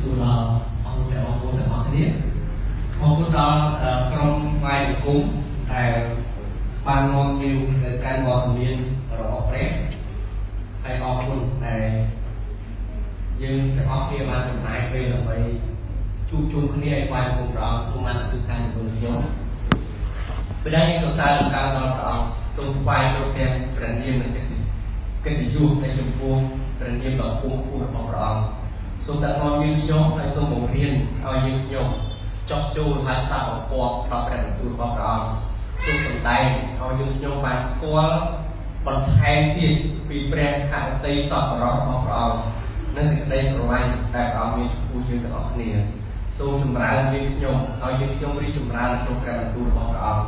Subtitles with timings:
[0.00, 0.46] សួរដល់
[0.84, 2.04] អស់លោកបងប្អូនទាំងអស់គ្នា
[3.00, 3.60] អរគុណដល់
[4.10, 5.24] ក្រុមផ្នែកអង្គម
[5.72, 5.92] ដែល
[6.86, 8.76] បាននាំយើងទៅកាន់វត្តមាន
[9.18, 9.68] របស់ព្រះ
[10.82, 11.86] ហើយអរគុណដែល
[13.42, 15.36] យើងទាំងអស់គ្នាបានចំណាយពេលដើម្បី
[16.30, 19.18] ជួបជុំគ្នាឲ្យបានគុំព្រះអង្គសូមបានអធិដ្ឋានជាមួយខ្ញុំ
[20.62, 22.26] ពេលដែលយើងសរសើរដល់ដល់ព្រះអង្គ
[22.56, 24.32] សូមថ្វាយគ្រប់ទាំងព្រះនាមនិង
[25.24, 26.34] កិត្តិយសនៃចំពោះ
[26.78, 28.57] ព្រះនាមដ៏ពងខ្ពស់របស់ព្រះអង្គ
[29.10, 30.94] សូមដាក់នាំយើងខ្ញុំហើយសូមបង្រៀន
[31.26, 31.88] ឲ្យយើងខ្ញុំ
[32.50, 35.28] ចោះចូលហើយស្ដាប់បង្គាប់ដល់ព្រះបន្ទូលរបស់ព្រះអង្គ
[35.84, 36.44] សូមសម្ដែង
[36.80, 38.16] ឲ្យយើងខ្ញុំបានស្គាល់
[38.86, 39.74] បន្ថែមទៀត
[40.08, 42.40] ពីព្រះហឫទ័យសពរស់របស់ព្រះអង្គ
[42.96, 45.70] និងសេចក្តីស្រឡាញ់ដែលព្រះអង្គមានចំពោះយើងទាំងអស់គ្នា
[46.38, 50.24] សូមចម្រើនយើងខ្ញុំឲ្យយើងខ្ញុំរីកចម្រើនក្នុងព្រះបន្ទូលរបស់ព្រះអង្គ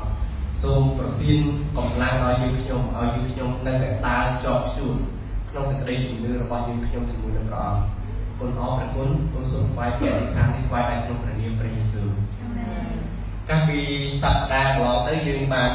[0.63, 1.39] សូមប្រទាន
[1.77, 4.97] កម្លាំងឲ្យយើងខ្ញុំឲ្យយើងខ្ញុំនៅតែដើរជាប់ជួន
[5.51, 8.00] ក្នុងសេចក្តីជំនឿរបស់យើងខ្ញុំជាមួយនឹងព្រះអង្គ
[8.41, 12.09] គុណអរព្រះគុណគុណសូមថ្វាយព្រះអធិដ្ឋាននេះថ្វាយឲ្យក្នុងព្រះនាមព្រះយេស៊ូវ
[12.41, 12.93] អាមែន
[13.49, 13.79] កាលពី
[14.23, 15.71] សប្តាហ៍កន្លងទៅយើងបាន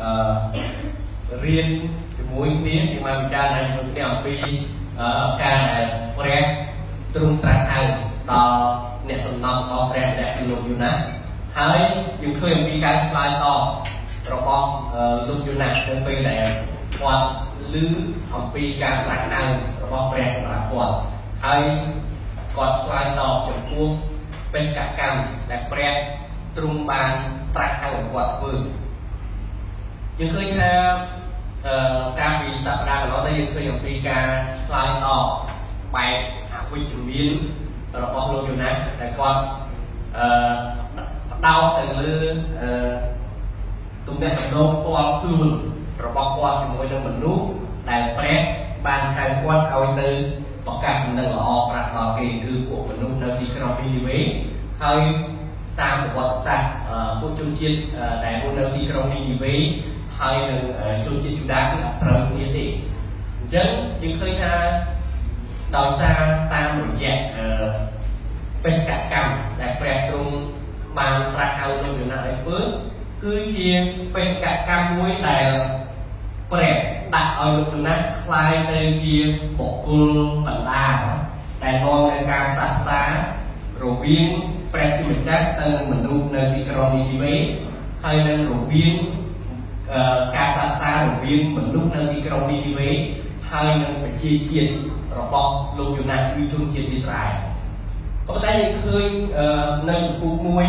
[0.00, 1.68] អឺរៀន
[2.16, 4.34] ជាមួយគ្នាយើងបានពិចារណាជាមួយគ្នាអំពី
[5.42, 5.84] ការដែល
[6.18, 6.42] ព្រះ
[7.14, 7.80] ទ្រង់ត្រាស់ហៅ
[8.30, 8.60] ដល់
[9.08, 10.92] អ្នកសំណប់របស់ព្រះដែលគឺលោកយូណា
[11.58, 11.80] ហើយ
[12.22, 13.60] យើងឃើញអំពីការឆ្លើយតប
[14.32, 14.66] របស់
[15.28, 16.44] លោកយូណានៅពេលដែល
[17.00, 17.24] គាត់
[17.74, 17.76] ឮ
[18.34, 19.42] អំពីការត្រាស់ហៅ
[19.82, 20.94] របស់ព្រះសម្រាប់គាត់
[21.44, 21.62] ហើយ
[22.56, 23.88] គាត់ឆ្លើយតបចំពោះ
[24.52, 25.20] បេសកកម្ម
[25.50, 25.94] ដែលព្រះ
[26.56, 27.10] ទ្រង់បាន
[27.54, 28.54] ត្រាស់ហៅឲ្យគាត់ធ្វើ
[30.18, 30.72] យើងឃើញថា
[31.66, 31.74] អឺ
[32.20, 34.24] កាលពីសប្តាហ៍កន្លងទៅយើងឃើញអំពីការ
[34.66, 35.24] ឆ្លើយតប
[35.94, 36.16] បែប
[36.52, 37.30] អវិជ្ជមាន
[38.04, 39.40] របស់លោកយូណាដែលគាត់
[40.18, 40.26] អឺ
[41.30, 42.14] ផ្ដោតទៅលើ
[42.60, 42.92] អឺ
[44.06, 45.48] ទំនាក់ទំនងផ្ទាល់ខ្លួន
[46.04, 47.44] របស់គាត់ជាមួយនឹងមនុស្ស
[47.88, 48.38] ដែលព្រះ
[48.86, 50.10] បានហៅគាត់ឲ្យទៅ
[50.66, 54.18] ប្រកាសដំណឹងល្អប្រាប់ដល់គេគឺពួកមនុស្សនៅទីក្រុងនីនីវេ
[54.82, 55.00] ហើយ
[55.80, 56.68] តាមប្រវត្តិសាស្ត្រ
[57.20, 57.76] ពួកជនជាតិ
[58.24, 59.54] ដែលរស់នៅទីក្រុងនីនីវេ
[60.18, 60.62] ហើយនឹង
[61.06, 62.66] ជនជាតិយូដាគឺអត់ត្រូវគ្នាទេ
[63.38, 63.68] អញ្ចឹង
[64.02, 64.54] យើងឃើញថា
[65.76, 66.20] ដោយសារ
[66.52, 67.14] តាមរយៈ
[68.64, 70.32] បេសកកម្មដែលព្រះទ្រង់
[70.98, 72.58] បានត្រាស់ហៅលោកយូណាឲ្យធ្វើ
[73.22, 73.70] គឺជា
[74.14, 75.46] បេសកកម្មមួយដែល
[76.52, 76.76] ព្រះ
[77.14, 79.16] ដាក់ឲ្យលោកណាស់ខ្លាយទៅជា
[79.58, 80.10] បុគ្គល
[80.46, 80.98] បណ្ដាល
[81.62, 83.02] ដែលនាំនៅការផ្សះផ្សា
[83.82, 84.28] រវាង
[84.72, 87.36] ព្រះជាម្ចាស់ទៅមនុស្សនៅទីក្រុងនីនីវេ
[88.04, 88.94] ហើយនឹងរវាង
[90.36, 92.90] ការសាសនារវាងមនុស្សនៅទីក្រុងនីនីវេ
[93.50, 94.70] ហើយនឹងប្រជាជាតិ
[95.18, 97.34] របស់លោកយូណាគឺជនជាតិអ៊ីស្រាអែល
[98.26, 99.08] ប៉ុន្តែយើងឃើញ
[99.90, 100.66] នៅពូមួយ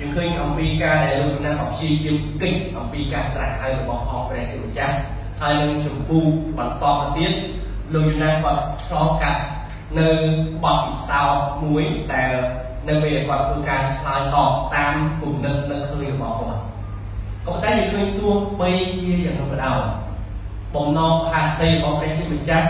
[0.00, 4.96] យើងឃើញអំពីការដែលលោកណាស់អព្យាយាមគិតអំពីការត្រាស់ហៅរបស់អព្រះជាម្ចាស់
[5.40, 6.24] ហើយនឹងចម្ពោះ
[6.58, 7.32] បន្តទៅទៀត
[7.94, 9.40] លោកយូណាស់គាត់ឆ្លងកាត់
[9.98, 10.08] នៅ
[10.64, 12.32] បទពិសោធន៍មួយដែល
[12.88, 16.60] នៅពេលដែលគាត់ធ្វើការឆ្លើយតបតាមគំនិតនៅឃើញរបស់គាត់
[17.44, 19.80] ក៏ប៉ុន្តែយើងឃើញទោះបីជាយ៉ាងនោះក៏ដោយ
[20.74, 22.68] បំណងផាតដីរបស់ព្រះជាម្ចាស់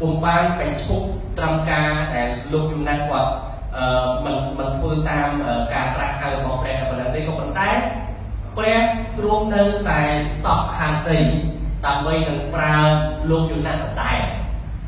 [0.00, 1.04] ពុំបានបញ្ឈប់
[1.38, 3.30] ត្រឹមការដែលលោកយូណាស់គាត់
[3.76, 3.86] អឺ
[4.24, 5.28] មិនមិនធ្វើតាម
[5.74, 7.68] ការត្រាស់ ហៅរបស់ព្រះប៉ុណ្ណឹងទេក៏ប៉ុន្តែ
[8.56, 8.78] ព្រះ
[9.18, 10.00] ទ្រង់នៅតែ
[10.44, 11.18] សពហាតី
[11.86, 12.76] ដើម្បីនឹងប្រើ
[13.30, 14.18] លោកយូណាស់ដដែល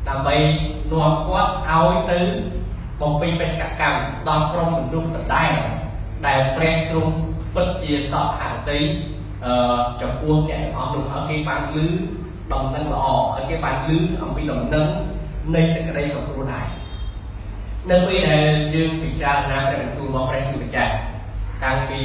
[0.09, 0.37] ដើម្បី
[0.93, 2.21] នាំគាត់ឲ្យទៅ
[3.01, 5.53] បំពេញបេសកកម្មដល់ក្រុមមនុស្សដដែល
[6.27, 7.13] ដែលព្រះទ្រង់
[7.55, 8.81] ពិតជាសពហាតី
[9.45, 11.87] អឺចំពោះអ្នកទាំងអស់នោះឲ្យគេបានលឺ
[12.53, 13.07] ដំណឹងល្អ
[13.37, 14.89] ឲ្យគេបានលឺអំពីដំណឹង
[15.55, 16.67] នៃសេចក្តីសង្គ្រោះដែរ
[17.91, 20.93] នៅពេលដែលយើងពិចារណាព្រះបន្ទូលរបស់ព្រះជាម្ចាស់
[21.65, 22.03] តាំងពី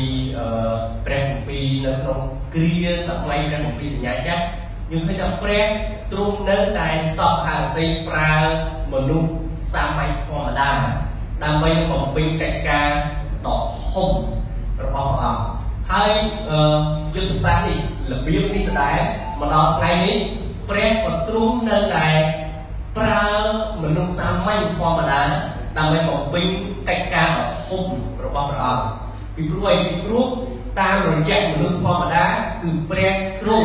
[1.05, 2.19] ព្រះគម្ពីរនៅក្នុង
[2.53, 4.43] គ្រាសម័យព្រះគម្ពីរសញ្ញាចាស់
[4.91, 5.65] យើងឃើញថាព្រះ
[6.11, 8.33] ទ្រង់នៅតែសពអរតិប្រើ
[8.93, 9.31] មនុស្ស
[9.73, 10.71] សាមញ្ញធម្មតា
[11.43, 12.89] ដើម្បីបំពេញកិច្ចការ
[13.45, 14.11] ដ៏ធំ
[14.83, 15.43] របស់ព្រះអង្គ
[15.91, 16.11] ហើយ
[17.15, 17.79] យុទ្ធសាស្ត្រនេះ
[18.11, 18.97] របៀបនេះដដែល
[19.39, 20.17] មកដល់ថ្ងៃនេះ
[20.69, 22.07] ព្រះក៏ទ្រង់នៅតែ
[22.97, 23.27] ប្រើ
[23.83, 25.21] មនុស្សសាមញ្ញធម្មតា
[25.77, 26.45] ដើម្បីបំពេញ
[26.87, 27.83] កិច្ចការដ៏ធំ
[28.25, 29.02] របស់ព្រះអង្គ
[29.35, 30.27] ពីព្រោះអីពីព្រោះ
[30.79, 32.25] តាមរយៈមនុស្សធម្មតា
[32.61, 33.57] គឺព្រះគ្រូ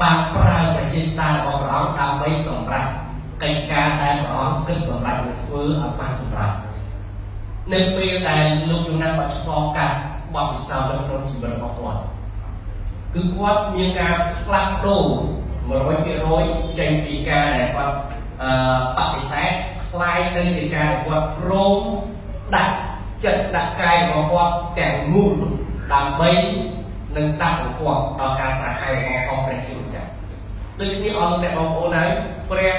[0.00, 2.90] បានប្រើវិជាស្ដាររបស់ព្រះអង្គដើម្បីសម្រាប់
[3.42, 6.56] កិច្ចការដែលព្រះអង្គគិតសម្រាប់នឹងធ្វើអបសម្រាប់
[7.72, 9.96] នៅពេលដែលលោកយូណាបាត់ឆ្លងកាត់
[10.34, 12.00] បទពិសោធន៍ក្នុងជីវិតរបស់គាត់
[13.14, 14.14] គឺគាត់មានការ
[14.44, 15.06] ផ្លាស់ប្ដូរ
[15.92, 17.96] 100%ចេញពីការដែលគាត់
[18.42, 19.52] អឺបដិសេធ
[19.90, 21.74] ខ្លាយទៅជាការគាត់ព្រម
[22.54, 22.74] ដាក់
[23.24, 25.36] ចិត្តដាក់កាយរបស់គាត់ទាំងមូល
[25.92, 26.30] ដើម្បី
[27.16, 28.94] នឹងស្ដាប់របស់គាត់ដល់ការត្រាស់ហៅរ
[29.28, 30.08] បស់អង្គព្រះជាម្ចាស់
[30.80, 32.10] ដូចគ្នាអស់លោកអ្នកបងប្អូនហើយ
[32.50, 32.74] ព្រះ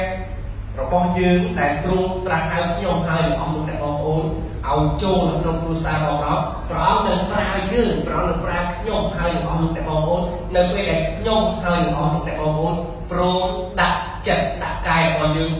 [0.79, 4.25] របស់យើងដែលទ្រង់ត្រាស់ហៅខ្ញុំហើយអង្គលោកអ្នកបងប្អូន
[4.69, 10.21] ឲ្យចូលនៅក្នុងគ្រួសាររបស់ព្រះអង្គនឹងប្រើយើងព្រះអង្គនឹងប្រើខ្ញុំហើយនឹងអស់លោកអ្នកបងប្អូន
[10.55, 12.75] នៅពេលដែលខ្ញុំហើយនឹងអស់លោកអ្នកបងប្អូន
[13.11, 13.47] ព្រម
[13.81, 15.51] ដាក់ចិត្តដាក់កាយរបស់យើង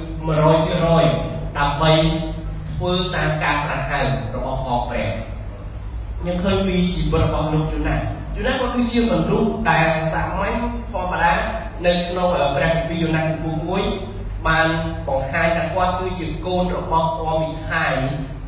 [0.74, 1.91] 100%ដើម្បី
[2.78, 4.02] ធ្វើតាមការត្រាស់ហៅ
[4.36, 5.08] របស់ផងព្រះ
[6.20, 7.96] ខ្ញុំឃើញពីជីវិតរបស់លោកយូណា
[8.36, 10.56] យូណាក៏គឺជាមនុស្សដែលសាមញ្ញ
[10.92, 11.34] ធម្មតា
[11.86, 13.56] នៅក្នុងព្រះគម្ពីរយូណាចំពោះ
[14.02, 14.68] 1បាន
[15.08, 17.96] បង្ហាញថាគាត់គឺជាកូនរបស់ព្រះមិហាយ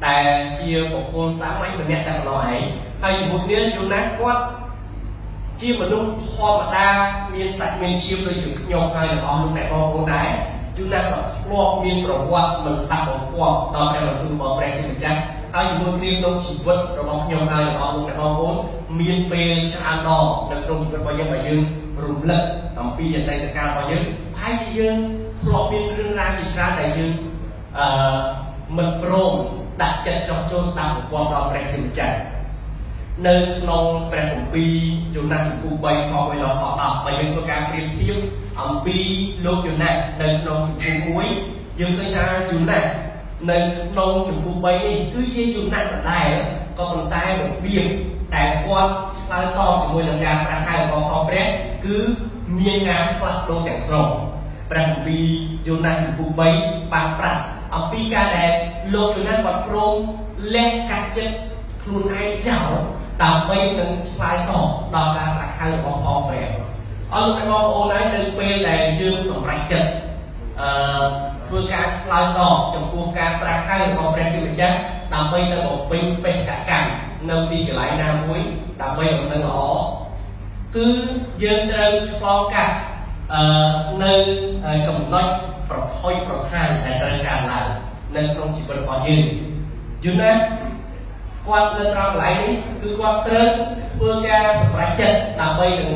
[0.08, 0.28] ដែល
[0.60, 2.64] ជាបុគ្គលសាមញ្ញម្នាក់តែម្ដងឯង
[3.02, 4.42] ហើយជាមួយគ្នាយូណាគាត់
[5.62, 6.90] ជាមនុស្សធម្មតា
[7.34, 10.30] មានសាច់មានឈាមដូចជាខ្ញុំហើយទាំងអស់លោកអ្នកបងប្អូនដែរ
[10.78, 15.20] យូណាក៏ធ្លាប់មានប្រវត្តិមិនស្ដាប់បង្គាប់ដល់ព្រះបន្ទូលរបស់ព្រះជាម្ចាស់
[15.54, 18.56] ហើយជាមួយគ្នាក្នុងជីវិតរបស់ខ្ញុំហើយទាំងអស់លោកអ្នកបងប្អូន
[19.00, 21.62] មានពេលច្រើនដងនៅក្នុងជីវិតរបស់យើងបើយើង
[22.04, 22.42] រំលឹក
[22.80, 24.04] អំពីអតីតកាលរបស់យើង
[24.42, 24.98] ហើយយើង
[25.42, 27.12] ធ្លាប់មានរឿងរ៉ាវជាច្រើនដែលយើង
[27.80, 27.88] អឺ
[28.78, 29.34] មិនព្រម
[29.82, 32.16] ដាក់ចិត្តចោះចូលស្ដាប់ប្រព័ន្ធដល់ព្រះជាម្ចាស់
[33.24, 34.74] នៅក្នុងព្រះគម្ពីរ
[35.16, 38.18] យូណាសចំពោះ3ខ1ដល់ខ10បើយើងធ្វើការប្រៀបធៀប
[38.62, 38.98] អំពី
[39.46, 39.92] លោកយូណា
[40.22, 42.80] នៅក្នុងចំពោះ1យើងឃើញថាយូណា
[43.50, 43.58] នៅ
[43.92, 46.30] ក្នុងចំពោះ3នេះគឺជាយូណាដដែល
[46.78, 47.86] ក៏ប៉ុន្តែរបៀប
[48.34, 51.46] តែគាត់ឆ្លើយតបជាមួយនឹងការត្រាស់ហៅរបស់ផងព្រះ
[51.86, 51.98] គឺ
[52.60, 54.10] មានការផ្លាស់ប្ដូរទាំងស្រុង
[54.72, 55.26] ព្រះគម្ពីរ
[55.68, 56.40] យូណាសចំពោះ3
[56.94, 57.42] បានប្រាប់
[57.76, 58.52] អំពីការដែល
[58.94, 59.96] លោកយូណាគាត់ព្រម
[60.56, 61.36] លះកាត់ចិត្ត
[61.84, 62.72] ខ្លួនឯងចោល
[63.24, 66.48] ដើម្បីនឹងឆ្លើយតបដល់ការត្រាស់ហៅរបស់ផងព្រះ
[67.14, 69.90] អរលោកបងប្អូនហើយនៅពេលដែលយើងសម្រេចចិត្ត
[70.62, 70.70] អឺ
[71.48, 74.78] ធ្វើការឆ្លើយតបចំពោះការត្រាស់ហៅរបស់ព្រះជាម្ចាស់
[75.14, 76.90] ដើម្បីទៅបំពេញបេសកកម្ម
[77.30, 78.42] នៅទីកន្លែងណាមួយ
[78.82, 79.60] ដើម្បីដំណឹងល្អ
[80.76, 80.88] គឺ
[81.44, 82.76] យើងត្រូវឆ្លងកាត់
[83.34, 83.42] អឺ
[84.04, 84.14] នៅ
[84.88, 85.26] ចំណុច
[85.70, 87.68] ប្រថុយប្រថានដែលត្រូវកើតឡើង
[88.16, 89.26] នៅក្នុងជីវិតរបស់យើង
[90.04, 90.32] យូណា
[91.48, 93.50] គាត់នៅត្រង់កន្លែងនេះគឺគាត់ត្រូវ
[93.98, 95.92] ធ្វើការសម្រេចចិត្តដើម្បីនឹង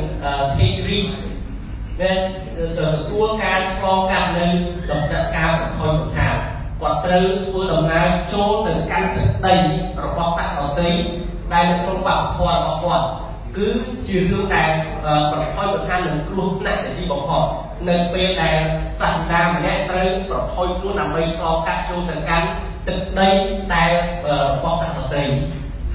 [0.56, 1.12] take risk
[2.00, 2.18] ដែល
[2.78, 2.80] ទ
[3.10, 4.46] ទួលការឆ្លងកាត់នៅ
[4.90, 6.36] ដំណាក់កាលប្រថុយប្រថាន
[6.80, 9.54] គាត់ត្រូវធ្វើដំណើរចូលទៅកាន់ទឹកដី
[10.04, 10.90] របស់សត្វដទៃ
[11.52, 13.06] ដែលនៅក្នុងបព្វធម៌របស់គាត់
[13.56, 13.68] គឺ
[14.06, 14.68] ជារឿងដែល
[15.32, 17.44] ប្រថុយប្រឋាននឹងគ្រោះថ្នាក់ទីបំផុត
[17.88, 18.58] នៅពេលដែល
[19.00, 22.48] សត្វដាម្នាក់ត្រូវប្រថុយខ្លួនដើម្បីឆ្លងកាត់ចូលទៅកាន់
[22.88, 23.30] ទឹកដី
[23.74, 23.92] ដែល
[24.28, 25.24] របស់សត្វដទៃ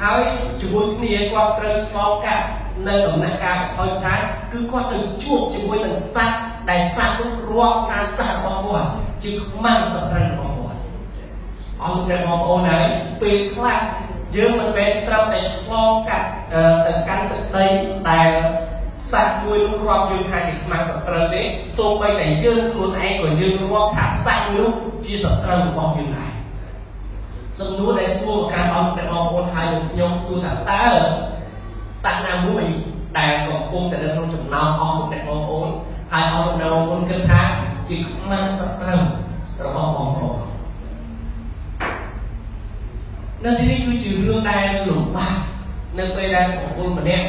[0.01, 0.21] ហើយ
[0.61, 2.45] ជាមួយគ្នាគាត់ត្រូវឆ្លងកាត់
[2.87, 4.21] នៅដំណាក់កាលប្រថុយប្រឋាន
[4.51, 6.37] គឺគាត់ទៅជួបជាមួយនឹងសត្វ
[6.69, 8.91] ដែលសត្វនោះរាប់ថាសត្វរបស់គាត់
[9.23, 10.81] ជាខ្មាំងសត្វរបស់គាត់
[11.81, 12.87] អរលោកបងប្អូនហើយ
[13.21, 13.79] ពេលខ្លះ
[14.35, 16.27] យើងមិនមែនត្រឹមតែឆ្លងកាត់
[16.85, 17.65] ទៅកាន់ទឹកដី
[18.09, 18.29] ដែល
[19.11, 21.41] សត្វមួយនោះរាប់យើងថាជាខ្មាំងសត្រូវទេ
[21.77, 24.69] សូម្បីតែយើងខ្លួនឯងក៏យើងរាប់ថាសត្វនោះ
[25.05, 26.34] ជាសត្រូវរបស់យើងដែរ
[27.59, 30.85] សំណួរដែលសួរការអត់អ្នកបងប្អូនហើយនឹងខ្ញុំសួរថាតើ
[32.01, 32.65] សត្វណាមួយ
[33.17, 35.69] ដែលកំពុងតែនៅក្នុងចំណោមអស់អ្នកបងប្អូន
[36.11, 37.41] ហើយអស់អ្នកបងប្អូនគិតថា
[37.87, 39.01] ជាខ្មាំងសត្រូវ
[39.65, 40.37] របស់បងប្អូន
[43.43, 45.35] នៅទីនេះគឺជារឿងដែលលំបាក
[45.99, 47.25] នៅពេលដែលបុគ្គលម្នាក់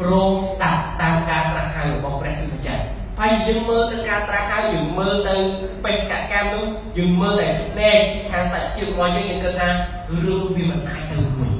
[0.00, 2.82] ព្រមស្ដាប់តាមការត្រាស់ហៅរបស់ព្រះជាម្ចាស់
[3.18, 5.34] ហើយយើងមើលទៅការត្រាស់ហៅយើងមើលទៅ
[5.84, 6.64] បេសកកម្មនោះ
[6.98, 7.98] យើងមើលតែភ្នែក
[8.30, 9.68] ខាងសាច់ឈាមរបស់យើងយើងគិតថា
[10.26, 11.52] រឿងវាមិនអាចទៅរួច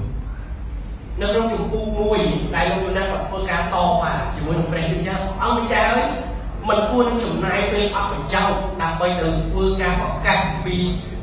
[1.20, 2.20] នៅក្នុងចម្ពោះមួយ
[2.54, 6.06] ដែលលោកយូណាគាត់ធ្វើការតបជាមួយនឹងព្រះជាម្ចាស់អង្គម្ចាស់ហើយ
[6.68, 10.76] មិនគួរនឹងចំណាយពេលអបប្រយោជន៍ដើម្បីទៅធ្វើការប្រកាសពី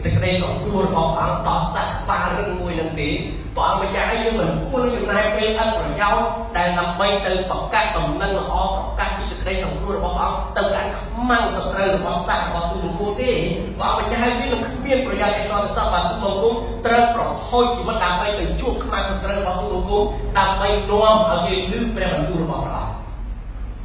[0.04, 3.10] សេចក្តីសង្គ្រោះរបស់ព្រះអង្គដល់សត្វបារឹងមួយនឹងទេ
[3.56, 6.26] ព្រះអង្គម្ចាស់ឲ្យយើងមិនគួរនឹងចំណាយពេលអត់ប្រយោជន៍
[6.58, 13.32] ដែលដើម្បីទៅប្រកាសដំណឹងល្អប្រកាសពីសេចក្តីសង្គ្រោះរបស់ព្រះអង្គទៅកាន់ខ្មាំងសត្រូវរបស់សត្វរបស់ទូលង្គូទេ
[13.80, 16.50] ព្រះអង្គម្ចាស់ឲ្យវានឹងគ្មានប្រយោជន៍ឯកសពបាទទូលង្គូ
[16.86, 20.00] ត្រូវប្រថុយជីវិតដើម្បីទៅជួបខ្មាំងសត្រូវរបស់ទូលង្គូ
[20.40, 23.02] ដើម្បីនាំឲ្យយើងលឺព្រះបន្ទូលរបស់ព្រះអង្គ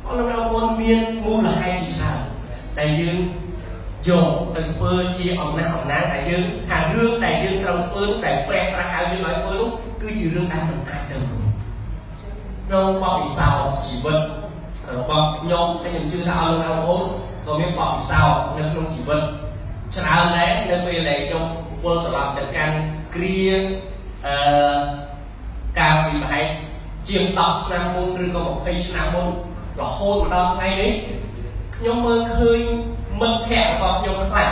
[0.07, 2.21] អរលោកបងប្អូនមានមូលហេតុជាច្រើន
[2.79, 3.19] ដែលយើង
[4.09, 9.71] យកទៅធ្វើជាអំណាចអំណាចដែលយើងថារឿងដែលយើងត្រូវធ្វើតែព្រះត្រាស់ហៅយើងឲ្យធ្វើនោះ
[10.03, 11.47] គឺជារឿងដែលមិនអាចទៅរួច
[12.67, 13.51] ក្នុងបបិសោ
[13.87, 14.21] ជីវិត
[14.97, 17.05] របស់ខ្ញុំហើយខ្ញុំជឿថាអរលោកបងប្អូន
[17.47, 18.23] ក៏មានបបិសោ
[18.57, 19.23] នៅក្នុងជីវិត
[19.95, 21.45] ច្រើនដែរនៅពេលដែលខ្ញុំ
[21.85, 22.77] វិលត្រឡប់ទៅកាន់
[23.15, 23.39] គ្រា
[24.27, 24.35] អឺ
[25.79, 26.47] កាលពីប្រហែល
[27.09, 29.29] ជាង10ឆ្នាំមុនឬក៏20ឆ្នាំមុន
[29.81, 30.93] រហូតមកដល់ថ្ងៃនេះ
[31.77, 32.61] ខ្ញុំមើលឃើញ
[33.20, 34.51] មិត្តភ័ក្តិរបស់ខ្ញុំខ្លះ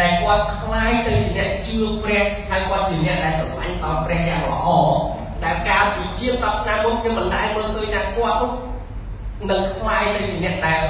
[0.00, 4.68] ដែលគាត់คล้ายទៅជាអ្នកជឿព្រះហើយគាត់ជាអ្នកដែលស្រឡាញ់ដល់ព្រះយ៉ាងល្អ
[5.44, 8.52] ដែលកាលពីជាង10ឆ្នាំមុនខ្ញុំមិនដែលមើលឃើញថាគាត់នោះ
[9.50, 10.80] នឹងคล้ายទៅជាអ្នកដែល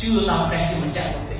[0.00, 1.38] ជឿដល់ព្រះជាម្ចាស់នោះទេ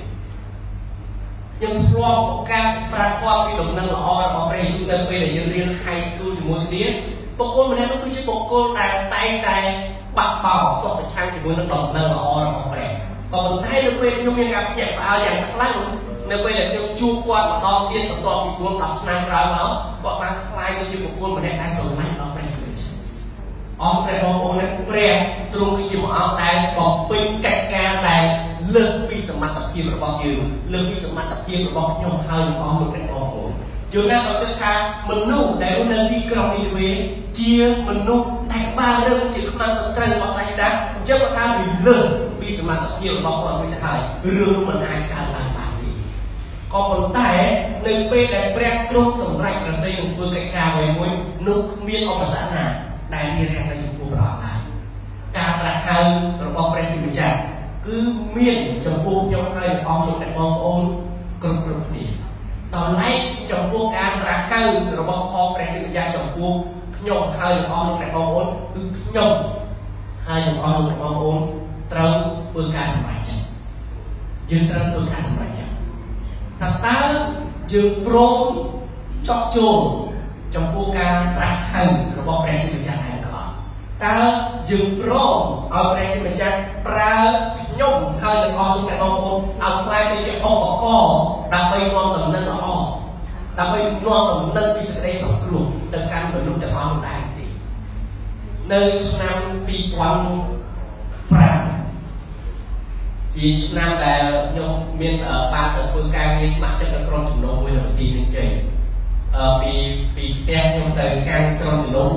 [1.57, 6.87] ខ្ញុំធ្លាប់ប្រកាសប្រាប់គាត់ពីដំណឹងល្អរបស់ព្រះយេស៊ូវនៅពេលដែលយើងរៀន high school ជាមួយគ្នា
[7.39, 9.59] បុគ្គលម្នាក់នោះគឺជាបុគ្គលដែលតែងតែ
[10.19, 12.93] បាក់បោតបប្រឆាំងជាមួយនឹងដំណឹងល្អរបស់ព្រះ
[13.34, 15.76] ក៏ប៉ុន្តែនៅពេលខ្ញុំមានការភ្ញាក់ផ្អើលយ៉ាងខ្លាំង
[16.32, 19.72] នៅពេលដែលខ្ញុំជួបគាត់ម្ដងទៀតបន្ទាប់ពី4 10ឆ្នាំក្រោយមក
[20.04, 22.96] គាត់បានខ្លាយទៅជាបុគ្គលម្នាក់ដែលស្រឡាញ់ដល់ព្រះជាម្ចាស់
[23.82, 24.54] អង្គព្រះបងប្អូន
[24.90, 25.14] ព្រះ
[25.54, 28.24] ទ្រង់គឺជាព្រះអង្គដែលបំពេញកិច្ចការដែល
[28.76, 30.42] លើសពីសមត្ថភាពរបស់យើង
[30.74, 33.52] លើសពីសមត្ថភាពរបស់ខ្ញុំហើយនឹងអង្គលោកព្រះបងប្អូន
[33.94, 34.74] ជួនណាក៏គិតថា
[35.10, 36.96] មនុស្សដែលនៅទីក្រុងនេះវិញ
[37.40, 37.56] ជា
[37.88, 42.06] មនុស្សដែលបានរើសជាខ្មាំងសត្រូវរបស់សាច់ដាអញ្ចឹងគាត់ថាវាលើស
[42.50, 44.00] ពីសមត្ថភាពរបស់គាត់វិញទៅហើយ
[44.38, 45.90] រឿងមិនអាចកើតឡើងបានទេ
[46.74, 47.32] ក៏ប៉ុន្តែ
[47.88, 51.12] នៅពេលដែលព្រះទ្រង់សម្រេចប្រតិនឹងធ្វើកិច្ចការអ្វីមួយ
[51.48, 52.66] នោះគ្មានឧបសគ្គណា
[53.16, 54.58] ដែលមានរាំងនៅចំពោះព្រះអង្គដែរ
[55.38, 55.98] ការត្រាស់ហៅ
[56.46, 57.38] របស់ព្រះជាម្ចាស់
[57.88, 57.98] គឺ
[58.38, 60.84] មានចំពោះខ្ញុំហើយអង្គលោកអ្នកបងប្អូន
[61.42, 62.04] គ្រប់គ្រប់គ្នា
[62.74, 63.20] ដល់ឡែក
[63.52, 64.62] ចំពោះការត្រាស់ហៅ
[65.00, 66.52] របស់ផងព្រះជាម្ចាស់ចំពោះ
[66.98, 69.32] ខ្ញុំហើយអង្គលោកអ្នកបងប្អូនគឺខ្ញុំ
[70.28, 71.40] ហើយអង្គលោកអ្នកបងប្អូន
[71.94, 72.14] ត្រូវ
[72.50, 73.44] ធ្វើការសម្រេចចិត្ត
[74.52, 75.74] យើងត្រូវធ្វើការសម្រេចចិត្ត
[76.60, 77.00] ថាតើ
[77.72, 78.40] យើងព្រម
[79.28, 79.78] ចោះចូល
[80.56, 81.84] ចំពោះការត្រាស់ហៅ
[82.20, 83.44] របស់ព្រះជាម្ចាស់ហើយក៏
[84.04, 84.18] តើ
[84.70, 85.38] យើងព្រម
[85.74, 87.18] ឲ្យព្រះជាម្ចាស់ប្រើ
[87.62, 91.18] ខ្ញុំហើយទាំងអស់លោកអ្នកបងប្អូនឲ្យខ្លាយទៅជាឧបករណ៍
[91.54, 92.68] ដើម្បីនាំដំណឹងល្អ
[93.60, 97.46] ដើម្បីនាំដំណឹងពីសេចក្តីសង្គ្រោះទៅកាន់មនុស្សទាំងអស់នោះដែរទេ
[98.72, 99.38] នៅឆ្នាំ
[99.68, 101.59] 2005
[103.42, 105.16] ជាឆ្នាំដែលខ្ញុំមាន
[105.54, 108.50] បានទៅធ្វើការងារស្ម័គ្រចិត្តនៅក្រុមជំនុំមួយនៅទីនឹងចេញ
[109.36, 109.74] អឺពី
[110.16, 112.12] ពីផ្ទះខ្ញុំទៅកាន់ក្រុមជំនុំ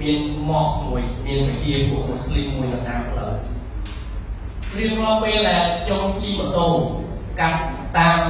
[0.00, 3.32] មានម៉ូសមួយមានវិហារពួកមូស្លីមមួយនៅតាមផ្លូវ
[4.76, 6.68] រៀងរាល់ពេលដែលខ្ញុំជិះម៉ូតូ
[7.40, 7.58] កាត់
[7.98, 8.20] តាម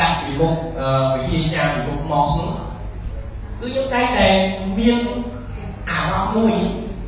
[0.00, 0.54] កាត់ពីមុខ
[1.14, 2.50] វិហារចាពីមុខម៉ូសនោះ
[3.60, 4.28] គឺខ្ញុំតែតែ
[4.78, 4.98] មាន
[5.90, 6.54] អារម្មណ៍មួយ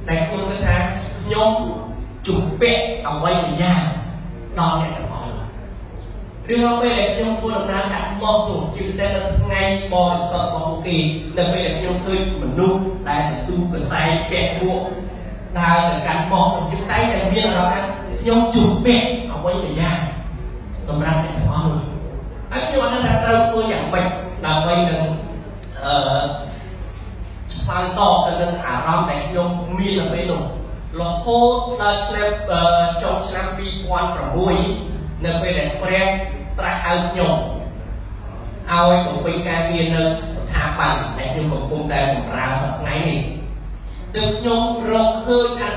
[0.08, 0.76] ដែលខ្ញុំគិតថា
[1.22, 1.50] ខ្ញុំ
[2.26, 3.82] ជំពាក់អ្វីមួយយ៉ាង
[4.58, 5.32] ដល់អ្នកទាំងអស់
[6.48, 10.96] រៀងរាល់ពេលដែលខ្ញុំធ្វើដំណើរដាក់មកនោះជាពិសេសនៅថ្ងៃបរិសុទ្ធរបស់គេ
[11.36, 14.80] នៅពេលដែលខ្ញុំឃើញមនុស្សដែលទទួលកសែងពាក់មួក
[15.58, 17.80] ដើរទៅកាន់មកខ្ញុំតែតែមានអារម្មណ៍ថា
[18.20, 19.98] ខ្ញុំជំពាក់អ្វីមួយយ៉ាង
[20.88, 21.78] សម្រាប់អ្នកទាំងអស់នោះ
[22.50, 24.06] ហើយខ្ញុំអត់ថាត្រូវធ្វើយ៉ាងម៉េច
[24.46, 25.02] ដើម្បីនឹង
[25.84, 25.92] អឺ
[27.52, 29.48] ឆ្លើយតបទៅនឹងអារម្មណ៍ដែលខ្ញុំ
[29.78, 30.42] មាននៅពេលនោះ
[31.00, 32.30] រហូតដល់ឆ្នាំ
[33.02, 33.46] ចុងឆ្នាំ
[34.36, 36.06] 2006នៅពេលដែលព្រះ
[36.58, 37.36] ត្រាស់ហៅខ្ញុំ
[38.70, 43.20] ឲ្យបំពេញការងារនៅស្ថាប័នដែលខ្ញុំកំពុងតែបម្រើសប្តាហ៍នេះ
[44.14, 45.70] ទើបខ្ញុំរកឃើញថា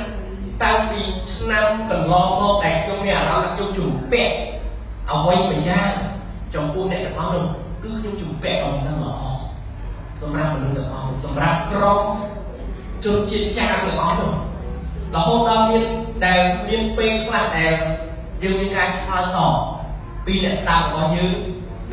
[0.64, 1.02] តាំងពី
[1.34, 4.34] ឆ្នាំកន្លងមកដែលខ្ញុំមានអារម្មណ៍ថាខ្ញុំជំពាក់
[5.12, 5.92] អ្វីមួយយ៉ាង
[6.54, 7.46] ចំពោះអ្នកទាំងអស់នោះ
[7.84, 9.22] គឺខ្ញុំជំពាក់អំណឹងល្អ
[10.22, 12.02] សម្រាប់មនុស្សទាំងអស់សម្រាប់ក្រុម
[13.06, 14.34] ជនជាតិចាមទាំងអស់នោះ
[15.16, 15.86] រហូតដល់មាន
[16.26, 17.74] ដែលមានពេលខ្លះដែល
[18.44, 19.54] យើងមានការឆ្លើយតប
[20.26, 21.34] ពីអ្នកស្ដាប់របស់យើង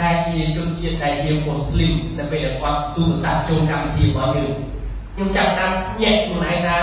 [0.02, 4.52] ដែលជាជនជាតិដែលជាមូស្លីមនៅពេលដែលគាត់ទូរស័ព្ទចូលកម្មវិធីរបស់យើង
[5.14, 6.78] ខ្ញុំចាប់តាមញាក់ខ្លួនឯងថា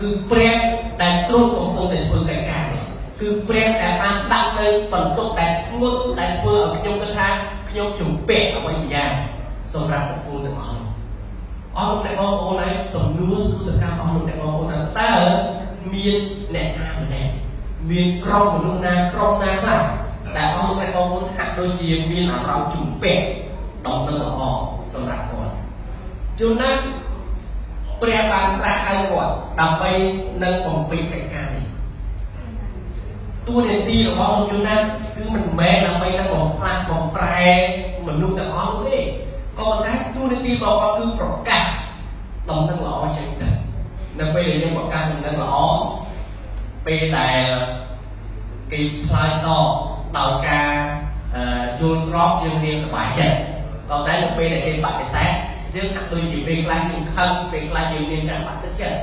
[0.00, 0.56] គឺព្រះ
[1.02, 2.82] ដែលទ្រង់កំពុងតែធ្វើកិច្ចការនេះ
[3.20, 7.28] គឺព្រះដែលបានដាក់នៅបន្ទុកដែលធ្ងន់ដែលធ្វើឲ្យខ្ញុំគិតថា
[7.70, 9.12] ខ្ញុំជំពាក់អ្វីយ៉ាង
[9.72, 10.80] សម្រាប់បុគ្គលទាំងអស់
[11.76, 15.12] អស់លោកអ្នកបងប្អូនឯងសំណួរសួរទៅតាមអស់លោកអ្នកបងប្អូនតើ
[15.92, 16.20] មាន
[16.54, 17.34] អ្នកណាម្នាក់
[17.90, 19.82] មានក្រុមមនុស្សណាក្រុមណាខ្លះ
[20.36, 23.24] តែអស់លោកអ្នកបងប្អូនហាក់ដូចជាមានអារម្មណ៍ជំពាក់
[23.86, 24.40] ដល់ទៅល្អ
[24.92, 25.54] សម្រាប់គាត់
[26.38, 26.70] ជួនណា
[28.00, 29.90] ព្រះបានត្រាស់ឲ្យគាត់ដើម្បី
[30.42, 31.64] នឹងបំពេញកិច្ចការនេះ
[33.48, 34.76] តួនាទីរបស់លោកយូណា
[35.16, 37.48] គឺមិនមែនដើម្បីនឹងបំផ្លាស់បំប្រែ
[38.06, 39.06] មនុស្សទាំងអស់ទេក៏
[39.58, 41.64] ប៉ុន្តែតួនាទីរបស់គាត់គឺប្រកាស
[42.50, 43.48] ដំណឹងល្អចេញទៅ
[44.20, 45.56] នៅពេលដែលយើងប្រកាសដំណឹងល្អ
[46.86, 47.42] ពេលដែល
[48.72, 49.66] គេឆ្លើយតប
[50.18, 50.70] ដោយការ
[51.80, 53.36] យល់ស្របយើងរៀនសប្បាយចិត្ត
[53.90, 55.30] ដល់តែនៅពេលដែលគេបដិសេធ
[55.74, 58.98] យើងហាក់ដូចជាពេលខ្លះយើងខឹងពេលខ្លះយើងមានការបាក់ទឹកចិត្ត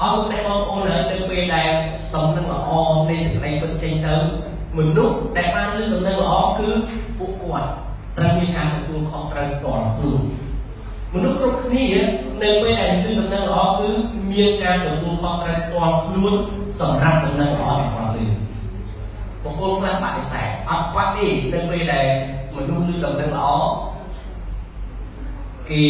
[0.00, 1.68] អរគុណបងប្អូននៅពេលដែល
[2.14, 2.70] ដំណឹងល្អ
[3.10, 4.14] នៃសេចក្តីពិតចេញទៅ
[4.78, 6.70] មនុស្សដែលបានលើដំណឹងល្អគឺ
[7.18, 7.70] ពួកគាត់
[8.18, 10.20] ត្រូវមានការទទួលខុសត្រូវផ្ទាល់ខ្លួន
[11.14, 11.86] មនុស្សគ្រប់គ្នា
[12.42, 13.88] នៅពេលដែលលើដំណឹងល្អគឺ
[14.30, 16.34] មានការទទួលខុសត្រូវផ្ទាល់ខ្លួន
[16.80, 18.34] សម្រាប់ដំណឹងល្អរបស់យើង
[19.42, 22.06] បុគ្គលខ្លះបដិសេធអត់បាត់ទេនៅពេលដែល
[22.56, 23.48] មនុស្សលើដំណឹងល្អ
[25.70, 25.84] គេ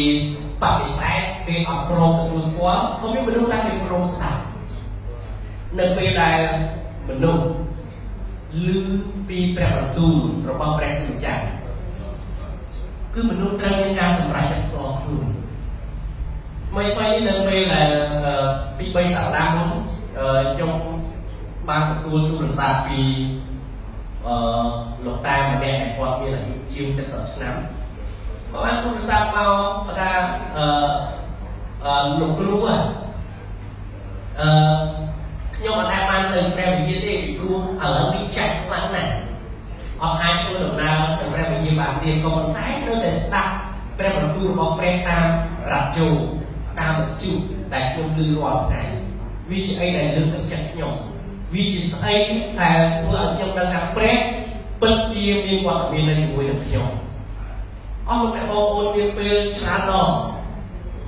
[0.62, 4.42] បដិសេធគេអត់ព្រមទទួលស្គាល់ក៏មានមនុស្សដែលគេព្រមស្ដាប់
[5.78, 6.38] នៅពេលដែល
[7.08, 7.44] មនុស្ស
[8.66, 8.68] ឮ
[9.28, 10.16] ពីព្រះបន្ទូល
[10.50, 11.42] របស់ព្រះជាម្ចាស់
[13.14, 15.26] គឺមនុស្សត្រូវមានការសម្រេចចិត្តផ្ទាល់ខ្លួន
[16.68, 17.88] ថ្មីថ្មីនេះនៅពេលដែល
[18.76, 19.70] ពី3សប្តាហ៍មុន
[20.52, 20.72] ខ្ញុំ
[21.68, 23.00] បានទទួលទូរស័ព្ទពី
[24.26, 24.34] អឺ
[25.06, 27.54] លោកតាម្នាក់ដែលគាត់មានអាយុជាង70ឆ្នាំ
[28.50, 29.52] គាត់បានទូរស័ព្ទមក
[29.86, 30.10] គាត់ថា
[30.56, 30.66] អឺ
[31.84, 32.54] អឺលោកគ្រូ
[34.40, 34.48] អឺ
[35.56, 39.12] ខ្ញុំអត់ដែលបានទៅព្រះវិហារទេពីព្រោះឥឡូវនេះចាស់ខ្លាំងណាស់
[40.02, 43.52] អត់អាចធ្វើដំណើរទៅព្រះវិហារបានទៀតក៏ប៉ុន្តែនៅតែស្ដាប់
[43.98, 45.26] ព្រះបន្ទូលរបស់ព្រះតាម
[45.72, 46.08] រ៉ាឌីយ៉ូ
[46.78, 47.32] តាមវិទ្យុ
[47.74, 48.82] ដែលខ្ញុំឮរាល់ថ្ងៃ
[49.50, 50.92] វាជាអីដែលលើកទឹកចិត្តខ្ញុំ
[51.54, 52.14] វាជាស្អី
[52.60, 54.16] ដែលធ្វើឲ្យខ្ញុំដឹងថាព្រះ
[54.80, 56.88] ពិតជាមានវត្តមាននៅជាមួយនឹងខ្ញុំ
[58.08, 60.10] អស់លោកអ្នកបងប្អូនមានពេលច្រើនដង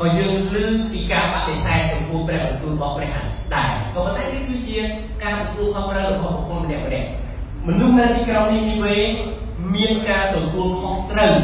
[0.00, 0.56] ក៏យើងឮ
[0.92, 3.16] ពីការបដិសេធចំពោះព្រះបន្ទូលរបស់ព្រះ
[3.54, 4.78] ដែរក៏ប៉ុន្តែនេះគឺជា
[5.22, 7.08] ការទទួលខុសត្រូវរបស់បុគ្គលម្នាក់ម្នាក់
[7.66, 9.02] មនុស្សនៅទីក្រុងនេះនេះវិញ
[9.74, 11.34] មានការទទួលខុសត្រូវ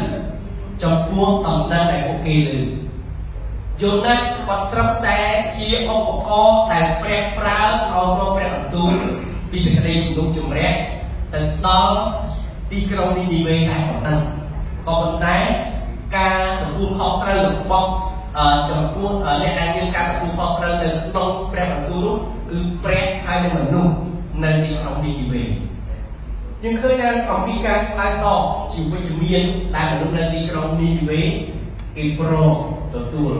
[0.83, 2.59] ចំពោះអំណិតដែលពួកគេលើ
[3.81, 5.19] យល់ណាស់គាត់ត្រឹមតែ
[5.57, 8.93] ជាឧបករណ៍ដែលព្រះប្រើឲ្យរកព្រះបន្ទូល
[9.51, 10.69] ពីសេចក្តីជំនុំជម្រះ
[11.33, 11.97] ទៅដល់
[12.71, 14.19] ទីក្រុងនេះនេះវិញតែប៉ុណ្ណឹង
[14.87, 15.37] ក៏ប៉ុន្តែ
[16.17, 17.89] ការទទួលខុសត្រូវរបស់
[18.69, 22.07] ចំពោះអ្នកដែលមានការទទួលខុសត្រូវនៅក្នុងព្រះបន្ទូល
[22.49, 23.93] គឺព្រះហើយនិងមនុស្ស
[24.43, 25.49] នៅទីក្រុងនេះនេះវិញ
[26.63, 28.41] យើងឃើញថាអំពីការឆ្លើយតប
[28.73, 29.45] ជាវិជ្ជមាន
[29.75, 31.29] ដែលមនុស្សនៅទីក្រុងនេះវិញ
[31.95, 32.55] គេប្រង
[32.93, 33.33] ទទួល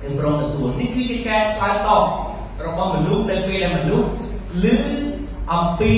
[0.00, 2.04] គឺព្រមទទួលនេះគឺជាការឆ្លើយតប
[2.66, 4.08] របស់មនុស្សនៅពេលដែលមនុស្ស
[4.64, 4.66] ឮ
[5.52, 5.92] អំពី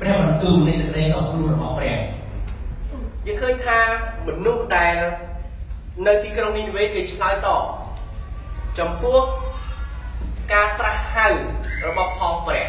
[0.00, 1.96] ព្រះបន្ទូលនៃសេចក្តីសុខខ្លួនរបស់ព្រះ
[3.26, 3.80] យើងឃើញថា
[4.26, 4.96] មនុស្សដែល
[6.06, 7.62] នៅទីក្រុងនីវេគេឆ្លើយតប
[8.78, 9.18] ចំពោះ
[10.52, 11.26] ការត្រាស់ហៅ
[11.86, 12.66] របស់ផងព្រះ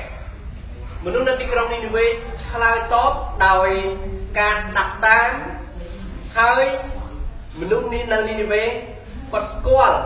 [1.05, 2.05] មនុស្សនៅទីក្រុងនីវេ
[2.45, 3.11] ឆ្លើយតប
[3.47, 3.69] ដោយ
[4.39, 5.31] ការស្ដាប់តាម
[6.37, 6.63] ហើយ
[7.59, 8.63] មនុស្សនេះនៅនីវេ
[9.31, 9.99] គាត់ស្គាល់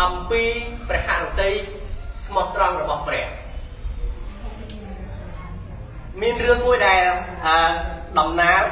[0.00, 0.42] អំពី
[0.88, 1.54] ព្រះហឫទ័យ
[2.24, 3.26] ស្មោះត្រង់របស់ព្រះ
[6.20, 7.02] មានរឿងមួយដែល
[8.18, 8.62] ដំណើរ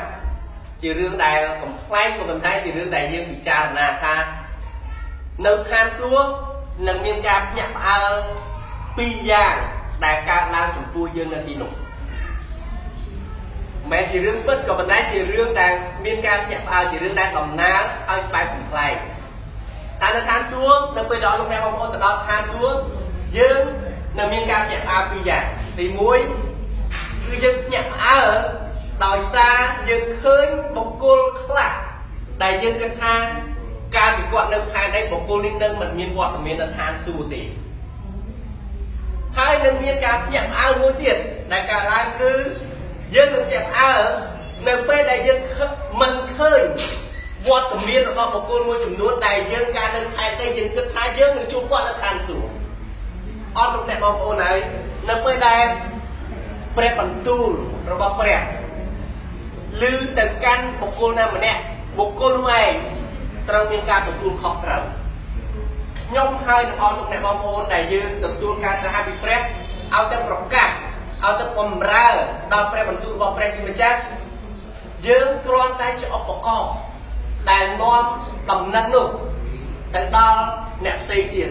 [0.82, 4.16] ជារឿងដែលកំ pl ែងក៏ប៉ុន្តែជារឿងដែលយើងពិចារណាថា
[5.46, 6.30] នៅឋានសួគ៌
[6.88, 8.12] នឹងមានការភ្ញាក់ផ្អើល
[8.96, 9.56] ពីរយ៉ាង
[10.04, 11.72] ដែលកើតឡើងចំពោះយើងនៅទីនោះ
[13.92, 15.72] មិនជារឿងពិតក៏ប៉ុន្តែជារឿងដែល
[16.04, 17.78] មានការភ្ញាក់ផ្អើលជារឿងដែលដំណើរ
[18.10, 18.94] ឲ្យបែបកំ pl ែង
[20.00, 22.78] តែនៅឋានសួគ៌នៅពេលដល់លោកអ្នកបងប្អូនទៅដល់ឋានសួគ៌
[23.38, 23.62] យើង
[24.18, 25.44] នៅមានការភ្ញាក់ផ្អើលពីរយ៉ាង
[25.78, 25.84] ទី
[26.56, 28.30] 1គឺយើងភ្ញាក់ផ្អើល
[29.04, 29.58] ដោយសារ
[29.88, 31.72] យើងឃើញបុគ្គលខ្លះ
[32.42, 33.14] ដែលយើងគិតថា
[33.96, 37.42] ការពីគាត់នៅផែនដីបុគ្គលនេះនឹងមិនមានវត្តមាននៅឋានសួគ៌ទេ
[39.38, 41.16] ហើយនឹងមានការភ្ញាក់ផ្អើលមួយទៀត
[41.52, 42.32] ដែលកើតឡើងគឺ
[43.14, 44.02] យើងនឹងភ្ញាក់ផ្អើល
[44.68, 45.38] នៅពេលដែលយើង
[46.00, 46.62] មិនឃើញ
[47.48, 52.50] វត្តមានរបស់បុគ្គលមួយចំនួនដែលយើងការនៅផែនដីយើងគិតថាយើងនឹងជួបគាត់នៅឋានសួគ៌
[53.56, 54.58] អត់លោកអ្នកបងប្អូនហើយ
[55.08, 55.64] នៅពេលដែល
[56.76, 57.50] ព្រះបន្ទូល
[57.92, 58.40] របស់ព្រះ
[59.80, 59.84] ឮ
[60.18, 61.60] ទៅកាន់បុគ្គលណាម្នាក់
[61.98, 62.72] បុគ្គលនោះឯង
[63.48, 64.82] ត្រូវមានការទទួលខុសត្រូវ
[66.08, 70.68] ខ្ញុំហើយនឹងអស់លោកអ្នកបងប្អូនដែលយើងទទួលការត្រាស់ពីព្រះឲ្យទៅប្រកាស
[71.24, 72.08] ឲ្យទៅបំរើ
[72.52, 73.98] ដល់ព្រះបន្ទូលរបស់ព្រះជាម្ចាស់
[75.06, 76.72] យើងគ្រាន់តែជាឧបករណ៍
[77.50, 78.04] ដែលនាំ
[78.50, 79.06] ដំណឹងនោះ
[79.94, 80.40] ទៅដល់
[80.84, 81.50] អ្នកផ្សេងទៀត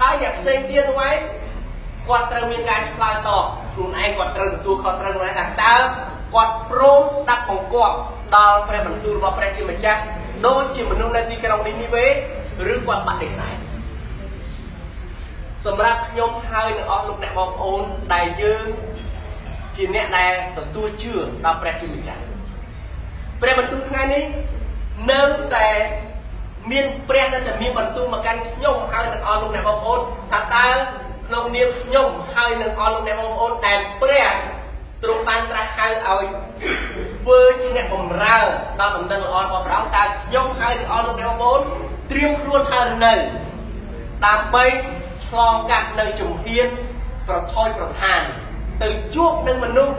[0.00, 1.18] ហើយអ្នកផ្សេងទៀតនោះឯង
[2.08, 3.44] គាត់ត្រូវមានការឆ្លើយតប
[3.74, 5.74] ខ្លួនឯងគាត់ត្រូវទទួលខុសត្រូវខ្លួនឯងថាតើ
[6.34, 7.96] គាត់ព្រមស្ដាប់បង្គាប់
[8.36, 10.00] ដល់ព្រះបន្ទូលរបស់ព្រះជាម្ចាស់
[10.46, 12.06] ដូចជាមនុស្សនៅទីក្រុងនេះនេះវេ
[12.72, 13.56] ឬគាត់បដិសេធ
[15.66, 17.82] សម្រាប់ខ្ញុំហើយនឹងអស់លោកអ្នកបងប្អូន
[18.14, 18.66] ដែលយើង
[19.76, 21.12] ជាអ្នកដែលទទួលជឿ
[21.44, 22.22] ដល់ព្រះជាម្ចាស់
[23.40, 24.24] ព្រះបន្ទូលថ្ងៃនេះ
[25.10, 25.22] នៅ
[25.54, 25.68] តែ
[26.70, 30.00] មានព្រះនៅតែមានបន្ទូលមកកាន់ខ្ញុំហើយនឹងអស់លោកអ្នកបងប្អូន
[30.32, 30.68] ថាតើ
[31.26, 34.28] ក្នុងនាមខ្ញុំហើយនឹងអស់លោកអ្នកបងប្អូនដែលព្រះ
[35.02, 36.24] ទ្រង់បានត្រាស់ហៅឲ្យ
[37.22, 38.38] ធ្វើជាអ្នកបម្រើ
[38.80, 41.60] ដល់ដំណឹងល្អរបស់ព្រះអង្គតើខ្ញុំហើយនឹងអស់លោកអ្នកបងប្អូន
[42.10, 43.14] ត្រៀមខ្លួនហើយនៅ
[44.26, 44.64] ដើម្បី
[45.26, 46.68] ឆ្លងកាត់នៅជំហាន
[47.28, 48.22] ប្រថុយប្រឋាន
[48.82, 49.96] ទៅជួបនឹងមនុស្ស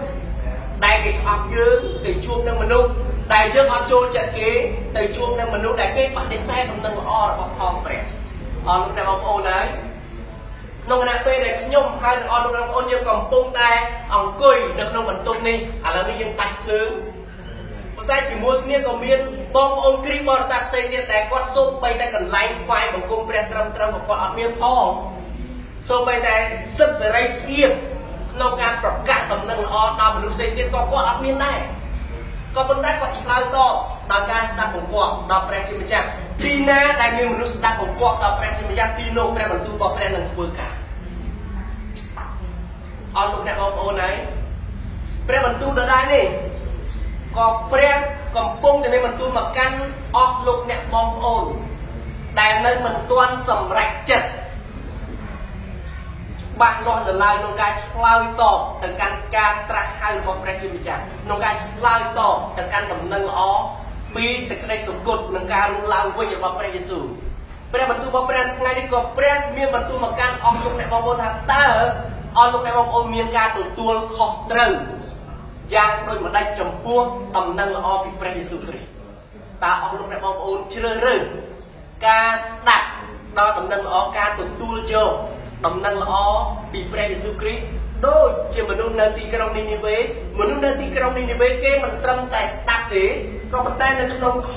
[0.86, 2.89] ដែលគេស្អប់យើងទៅជួបនឹងមនុស្ស
[3.34, 4.52] ដែលយើងអត់ចូលចិត្តគេ
[4.98, 8.02] ទៅជួបនឹងមនុស្សដែលគេបដិសេធដំណឹងល្អរបស់ផងព្រះ
[8.68, 9.68] អរលោកអ្នកបងប្អូនហើយ
[10.86, 13.72] ក្នុងគណៈពេលដែលខ្ញុំហើយនឹងអស់លោកបងប្អូនយើងកំពុងតែ
[14.16, 19.20] អង្គុយនៅក្នុងបន្ទប់នេះឥឡូវនេះយើងដាច់ភ្លើងប៉ុន្តែជាមួយគ្នាក៏មាន
[19.56, 24.86] បងប្អូនគ្រីបរិស័ទផ្សេងទៀតដែលគាត់សូមបីតែកន្លែងថ្វាយបង្គំព្រះត្រឹមត្រូវក៏គាត់អត់មានផង
[25.89, 26.36] សូមបីតែ
[26.78, 27.70] សិទ្ធិសេរីភាព
[28.34, 31.60] ក្នុងការប្រកាសដំណឹងល្អដល់មនុស្សផ្សេងទៀតក៏គាត់អត់មានដែរ
[32.56, 33.74] ក៏ប៉ុន្តែគាត់ឆ្លើយតប
[34.12, 36.08] ដោយការស្ដាប់បង្គាប់ដល់ព្រះជាម្ចាស់
[36.44, 40.74] ទីណាដែលមានមនុស្សស្ដាប់បង្គាប់ដល់ព្រះជាម្ចាស់ទីនោះព្រះបន្ទូលរបស់ព្រះនឹងធ្វើការ
[43.18, 44.16] អរលោកអ្នកបងប្អូនហើយ
[45.28, 46.26] ព្រះបន្ទូលដដែលនេះ
[47.38, 47.98] ក៏ព្រះ
[48.38, 49.78] កំពុងតែមានបន្ទូលមកកាន់
[50.15, 51.46] អស់លោកអ្នកបងប្អូន
[52.39, 54.28] ដែលនៅមិនទាន់សម្រេចចិត្ត
[56.54, 63.41] ច្បាស់លាស់នៅឡើយក្នុងការឆ្លើយតបទៅកាន់ការត្រាស់ហៅរបស់ព្រះជាម្ចាស់ក្នុងការឆ្លើយតបទៅកាន់ដំណឹងល្អ
[64.15, 67.06] ពីសេចក្តីសង្កត់និងការរស់ឡើងវិញរបស់ព្រះយេស៊ូវ
[67.74, 71.65] ព្រះបន្ទូលរបស់ព្រះថ្ងៃនេះក៏ព្រះមានបន្ទូលមកកាន់អស់លោកអ្នកបងប្អូនថាតើ
[72.38, 74.74] អស់លោកអ្នកបងប្អូនមានការទទួលខុសត្រូវ
[75.76, 77.00] យ៉ាងដូចម្ដេចចំពោះ
[77.38, 78.90] ដំណឹងល្អពីព្រះយេស៊ូវគ្រីស្ទ
[79.64, 81.22] តើអស់លោកអ្នកបងប្អូនជ្រើសរើស
[82.08, 82.88] ការស្ដាប់
[83.38, 85.12] ដល់ដំណឹងល្អការទទួលយក
[85.66, 86.14] ដំណឹងល្អ
[86.72, 87.64] ពីព្រះយេស៊ូវគ្រីស្ទ
[88.08, 89.98] ដូចជាមនុស្សនៅទីក្រុងនីនីវេ
[90.40, 93.06] មនុស្សនៅទីក្រុងនីនីវេគេមិនត្រឹមតែស្ដាប់ទេ
[93.54, 94.56] ក៏ប៉ុន្តែនៅក្នុងខ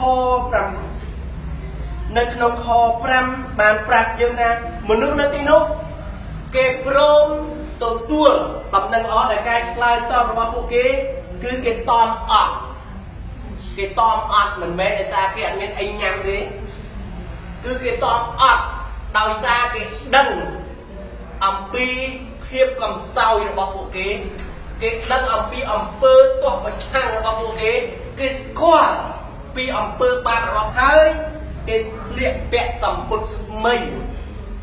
[1.23, 2.67] 5នៅក្នុងខ
[3.15, 4.51] 5បានប្រាប់យើងថា
[4.91, 5.63] មនុស្សនៅទីនោះ
[6.57, 7.27] គេព្រម
[7.83, 8.33] ទទួល
[8.75, 10.87] ដំណឹងល្អដែលការឆ្លើយតបរបស់ពួកគេ
[11.45, 12.55] គឺគេតមអត់
[13.79, 16.37] គេតមអត់មិនមែនដោយសារគេអត់មានអីញ៉ាំទេ
[17.65, 18.63] គឺគេតមអត់
[19.19, 19.83] ដោយសារគេ
[20.17, 20.29] ដឹង
[21.45, 21.87] អំពី
[22.47, 24.09] ភាពកំសោយរបស់ពួកគេ
[24.83, 27.73] គេដឹងអំពីអំពើទាស់ប្រឆាំងរបស់ពួកគេ
[28.19, 28.95] គេស្គាល់
[29.57, 31.09] ពីអំពើបាបរបស់ហើយ
[31.69, 33.75] គេស្លៀកពាក់សម្ពុតថ្មី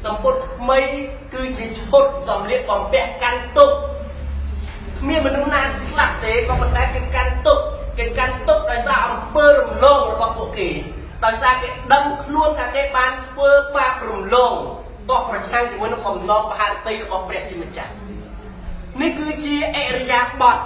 [0.06, 0.80] សម្ពុតថ្មី
[1.34, 3.72] គឺជាឈុតសម្លៀកបំពាក់កាន់ទុក
[5.00, 7.60] គ្មានមនុស្សណាស្លាប់ទេក៏ប៉ុន្តែគេកាន់ទុក
[8.00, 10.70] គេកាន់ទុកដោយសារអំពើរំលងរបស់ពួកគេ
[11.26, 14.54] ដោយសារគេដឹងខ្លួនថាគេបានធ្វើបាបរំលង
[15.10, 17.92] បោះប្រឆាំងជាមួយនឹងបំណងបហារតីរបស់ព្រះជាម្ចាស់
[19.02, 20.64] នេះគឺជាអរិយាប័ត្រ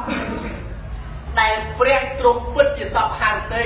[1.39, 3.65] ដែលព្រះទ្រង់ពិតជាសពហារតី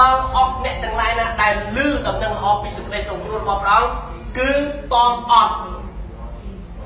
[0.00, 4.50] ដល់អស់អ្នកទាំងឡាយណាដែលលឺដំណឹងល្អពីសេចក្តីសង្គ្រោះរបស់ព្រះអង្គ គឺ
[4.92, 5.56] តមអត់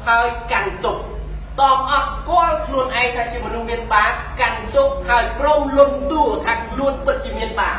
[0.07, 0.99] ហើយកាន់ទុក
[1.61, 7.79] តមអត់ស្គាល់ខ្លួនឯងថាជាមនុស្សមានបាបកាន់ទុកហើយព្រមលន់តួថាខ្លួនពិតជាមានបាប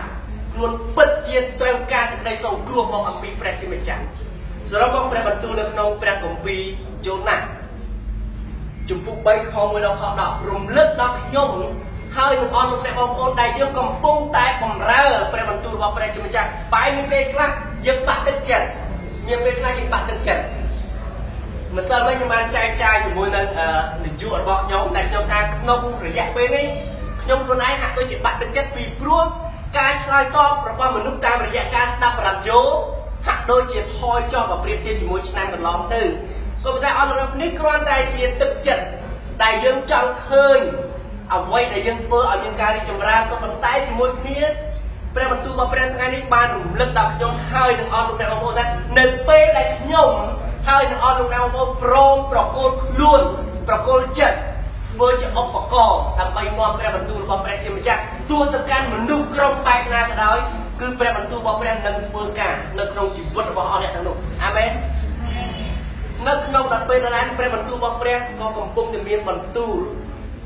[0.53, 4.03] ខ្លួនពិតជាត្រូវការសេចក្តីសង្គ្រោះមកអំពីព្រះជាម្ចាស់
[4.69, 6.61] សរុបមកព្រះបន្ទូលនៅក្នុងព្រះគម្ពីរ
[7.05, 7.37] យូណា
[8.89, 11.49] ជំពូក3ខ1ដល់ខ10រំលឹកដល់ខ្ញុំ
[12.17, 17.49] ហើយនឹងអស់លោកអ្នកបងប្អូនដែលយើងកំពុងតែបំរើព្រះបន្ទូលរបស់ព្រះជាម្ចាស់បែរមានពេលខ្លះ
[17.85, 18.67] យើងបាក់ទឹកចិត្ត
[19.27, 20.43] មានពេលខ្លះយើងបាក់ទឹកចិត្ត
[21.75, 23.47] ម្សិលមិញខ្ញុំបានចែកចាយជាមួយនឹង
[24.03, 26.67] នាយករបស់ខ្ញុំដែលខ្ញុំថាក្នុងរយៈពេលនេះ
[27.23, 29.25] ខ្ញុំខ្លួនឯងហាក់ដូចជាបាក់ទឹកចិត្តពីព្រោះ
[29.77, 32.59] ការឆ្លើយតបរបស់មនុស្សតាមរយៈការស្ដាប់បរិយោ
[33.27, 38.85] ហាក់ដូចជាថយចុះមកប្រៀបធៀបជាមួយឆ្នាំកន្លងទៅក៏ប៉ុន្តែអរនេះគ្រាន់តែជាទឹកចិត្ត
[39.43, 40.59] ដែលយើងចង់ឃើញ
[41.33, 44.39] អ្វីដែលយើងធ្វើឲ្យមានការរីកចម្រើនក៏ប៉ុន្តែជាមួយគ្នា
[45.15, 48.65] ព្រះបន្ទូលរបស់ព្រះថ្ងៃនេះបានរំលឹកដល់ខ្ញុំហើយនឹងអស់លោកអ្នកបងប្អូនថា
[48.99, 50.09] នៅពេលដែលខ្ញុំ
[50.67, 53.21] ហើយនឹងអស់លោកអ្នកបងប្អូនព្រមប្រគល់ខ្លួន
[53.67, 54.37] ប្រគល់ចិត្ត
[54.93, 60.37] ធ្វើជាឧបករណ៍ដើម្បីនាំព្រះបន្ទូលរបស់ព្រះជាម្ចាស់ទោះទៅកាន់មនុស្សក្រុមបែបណាក៏ដោយ
[60.79, 64.71] គឺព្រះបន្ទូលរបស់ព្រះនឹងធ្វើការនៅក្នុងជីវិតរបស់អស់អ្នកទាំងនោះអាមែន
[66.27, 69.75] នៅក្នុងដល់ពេលណាព្រះបន្ទូលរបស់ព្រះក៏កំពុងតែមានបន្ទូល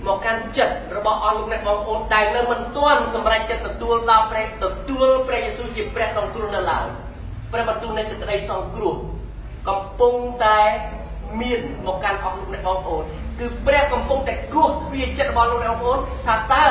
[0.07, 6.85] មកកាន់ចិត្តរបស់អស់លោកអ្នកបងប្អូនដែលនៅមិនទាន់សម្រេចចិត្តទទួលដល់ព្រះទទួលព្រះយេស៊ូវជាព្រះសង្គ្រោះនៅឡើយ
[7.51, 8.95] ព្រះបន្ទូលនៃសេចក្តីសង្គ្រោះ
[9.69, 10.15] កំពុង
[10.45, 10.59] តែ
[11.41, 13.03] មានមកកាន់អស់លោកអ្នកបងប្អូន
[13.39, 16.65] គឺព្រះកំពុងតែគោះពីចិត្តរបស់លោកអ្នកបងប្អូនថាតើ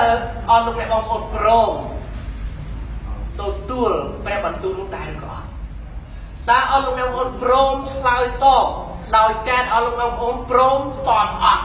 [0.50, 1.72] អស់លោកអ្នកបងប្អូនព្រម
[3.40, 3.90] ទទួល
[4.24, 5.46] ព្រះបន្ទូលនោះដែរឬក៏អត់
[6.50, 8.66] តើអស់លោកអ្នកបងប្អូនព្រមឆ្លើយតប
[9.16, 11.64] ដោយការអស់លោកអ្នកបងប្អូនព្រមតន់អត់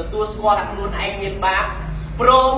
[0.00, 1.64] ទទួលស្គាល់ថាខ្លួនឯងមានបាប
[2.20, 2.52] ព្រម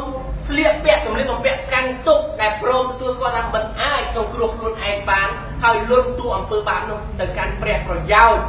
[0.48, 5.28] ស្លៀកពាក់សម្លៀកបំពាក់កាន់ទុកដែលព្រមទទួលស្គាល់ថាមិនអាចសង្គ្រោះខ្លួនឯងបាន
[5.64, 8.44] ហើយលន់ទួអំពើបាបនោះទៅកាន់ព្រះប្រយោជន៍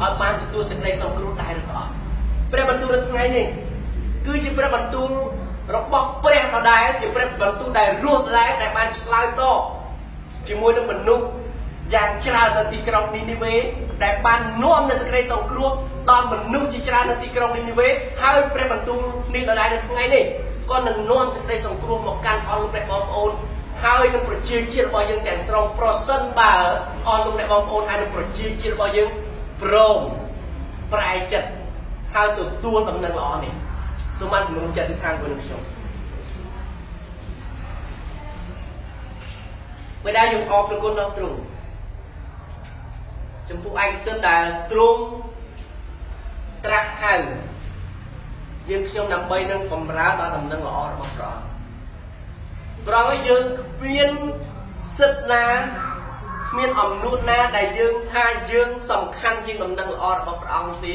[0.00, 1.90] ឲ្យបានទទួលសេចក្តីសង្គ្រោះដែរឬក៏អត់
[2.52, 3.46] ព្រះបន្ទូលនៅថ្ងៃនេះ
[4.26, 5.10] គឺជាព្រះបន្ទូល
[5.76, 9.58] របស់ព្រះដដែលជាព្រះបន្ទូលដែលរស់ដដែលដែលបានឆ្លើយតប
[10.48, 11.26] ជាមួយនឹងមនុស្ស
[11.92, 13.54] យ៉ាងច្រើននៅទីក្រុងនីនីវេ
[14.04, 15.70] ដែលបាននាំនូវសេចក្តីសង្គ្រោះ
[16.10, 17.88] ដល់មនុស្សជាច្រើននៅទីក្រុងនីនីវេ
[18.22, 19.00] ហើយព្រះបន្ទូល
[19.34, 20.24] នេះដដែលនៅថ្ងៃនេះ
[20.70, 23.30] ក៏នឹងនាំសេចក្តីសង្គ្រោះមកកាន់អស់លោកអ្នកបងប្អូន
[23.84, 26.54] ហើយនឹងប្រជាជាតិរបស់យើងទាំងស្រុងប្រសិនបើ
[27.08, 29.10] អស់លោកអ្នកបងប្អូនហើយនឹងប្រជាជាតិរបស់យើង
[29.62, 29.98] ព្រម
[30.92, 31.48] ប្រែចិត្ត
[32.14, 33.52] ហើយទទួលដំណឹងល្អនេះ
[34.18, 35.60] សូមបានសម្រុំចិត្តទៅខាងខ្លួនខ្ញុំ
[40.04, 41.38] បិតាយើងអរព្រគុណដល់ទ្រង់
[43.48, 45.02] ចំពោះឯកសិទ្ធដែលទ្រង់
[46.64, 47.14] ត្រាស់ហៅ
[48.70, 51.54] យើងខ្ញុំដើម្បីនឹងបំរើដល់ដំណឹងល្អរបស់ព្រះអង្គ
[52.86, 54.10] ព្រះអង្គយើងគ្មាន
[54.98, 55.46] សិទ្ធណា
[56.58, 60.94] មានអំណួតណាដែលយើងថាយើងសំខាន់ជាងដំណឹងល្អរបស់ព្រះអង្គទេ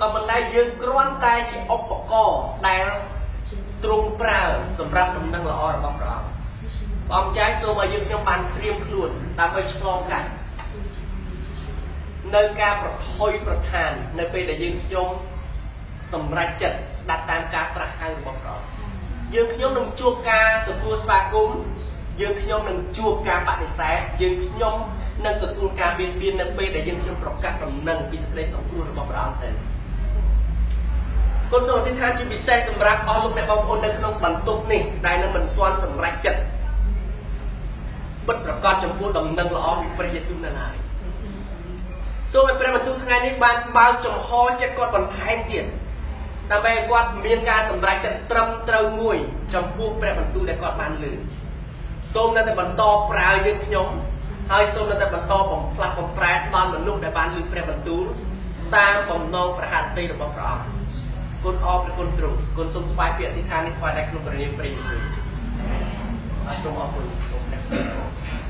[0.00, 2.86] ក៏ប៉ុន្តែយើងគ្រាន់តែជាឧបករណ៍ដែល
[3.84, 4.42] ទ្រង់ប្រើ
[4.78, 10.28] សម្រាប់ដំណឹងល្អរបស់ព្រះអង្គព្រះអង្គចាយសូមឲ្យយើងខ្ញុំបានត្រៀមខ្លួនដើម្បីឆ្លងកាត់
[12.36, 15.08] នៅការប្រថុយប្រឋាន នៅពេលដែលយើងខ្ញុំ
[16.12, 21.58] សម្រេចចិត្តស្ដាប់តាមការត្រាស់ហៅរបស់ព្រះអង្គយើងខ្ញុំនឹងជួបការទទួលស្វាគមន៍
[22.20, 24.76] យើងខ្ញុំនឹងជួបការបដិសេធយើងខ្ញុំ
[25.24, 29.50] នឹងទទួលការមានមាននៅពេលដែលយើងខ្ញុំប្រកាសដំណឹងពីសេចក្តីសង្គ្រោះរបស់ព្រះអង្គទៅ
[31.50, 36.40] គុណសូមអធិដ្ឋានជាពិសេសសម្រាប់អស់លោកអ្នកបងប្អូននៅក្នុងបន្ទប់នេះដែលនៅមិនទាន់សម្រេចចិត្ត
[38.26, 40.74] ពិតប្រកបចំពោះដំណឹងល្អពីព្រះយេស៊ូវនៅឡើយ
[42.32, 45.64] សូមឲ្យព្រះបន្ទូលថ្ងៃនេះបានបើកចំហចិត្តគាត់បន្ថែមទៀត
[46.50, 49.16] ដើម្បីឲ្យគាត់មានការសម្រេចចិត្តត្រឹមត្រូវមួយ
[49.54, 51.12] ចំពោះព្រះបន្ទូលដែលគាត់បានលើ
[52.14, 53.88] សូមនៅតែបន្តប្រើយើងខ្ញុំ
[54.50, 58.04] ហើយសូមនៅតែបន្តបំផ្លាស់បំប្រែដល់មនុស្សដែលបានលើព្រះបន្ទូល
[58.76, 60.66] តាមបំណងប្រហារតីរបស់ព្រះអង្គ
[61.44, 65.00] គុណអរព្រះគុណទ្រង់គុណសូមស្វាយពីអធិដ្ឋាននេះថ្វាយដល់ក្នុងព្រះនាមព្រះយេស៊ូវ
[66.46, 68.43] អរសូមអរគុណសូមព្រះ